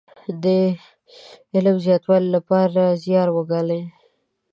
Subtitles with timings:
[0.43, 0.45] د
[1.53, 3.81] علم د زياتولو لپاره زيار وګالي.